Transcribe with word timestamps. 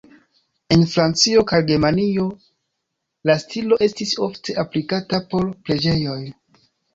En 0.75 0.83
Francio 0.93 1.43
kaj 1.51 1.59
Germanio 1.67 2.25
la 3.31 3.35
stilo 3.43 3.79
estis 3.89 4.15
ofte 4.29 4.57
aplikata 4.65 5.21
por 5.35 5.47
preĝejoj. 5.69 6.19